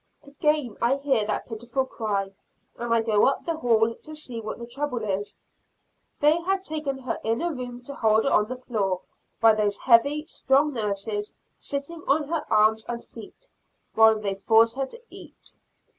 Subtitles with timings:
[0.25, 2.33] Again I hear that pitiful cry,
[2.79, 5.37] and I go up the hall to see what the trouble is.
[6.19, 9.01] They had taken her in a room to hold her on the floor,
[9.39, 13.47] by those heavy, strong nurses sitting on her arms and feet,
[13.93, 15.55] while they force her to eat.